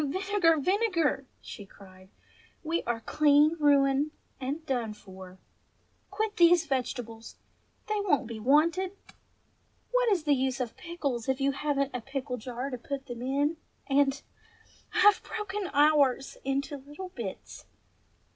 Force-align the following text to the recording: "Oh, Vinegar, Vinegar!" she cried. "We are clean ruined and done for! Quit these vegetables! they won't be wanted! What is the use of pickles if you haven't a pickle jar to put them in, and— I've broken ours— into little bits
"Oh, 0.03 0.07
Vinegar, 0.07 0.57
Vinegar!" 0.57 1.27
she 1.41 1.63
cried. 1.63 2.09
"We 2.63 2.81
are 2.87 3.01
clean 3.01 3.55
ruined 3.59 4.09
and 4.39 4.65
done 4.65 4.95
for! 4.95 5.37
Quit 6.09 6.37
these 6.37 6.65
vegetables! 6.65 7.35
they 7.85 7.99
won't 7.99 8.25
be 8.25 8.39
wanted! 8.39 8.97
What 9.91 10.11
is 10.11 10.23
the 10.23 10.33
use 10.33 10.59
of 10.59 10.75
pickles 10.75 11.29
if 11.29 11.39
you 11.39 11.51
haven't 11.51 11.93
a 11.95 12.01
pickle 12.01 12.37
jar 12.37 12.71
to 12.71 12.79
put 12.79 13.05
them 13.05 13.21
in, 13.21 13.57
and— 13.85 14.23
I've 15.05 15.21
broken 15.21 15.69
ours— 15.71 16.35
into 16.43 16.77
little 16.77 17.09
bits 17.09 17.65